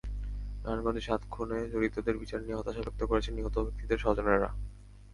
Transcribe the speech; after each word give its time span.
নারায়ণগঞ্জে 0.61 1.01
সাত 1.01 1.21
খুনে 1.29 1.59
জড়িতদের 1.71 2.15
বিচার 2.17 2.39
নিয়ে 2.41 2.57
হতাশা 2.59 2.81
ব্যক্ত 2.81 3.01
করেছেন 3.03 3.33
নিহত 3.35 3.55
ব্যক্তিদের 3.59 4.01
স্বজনেরা। 4.03 4.49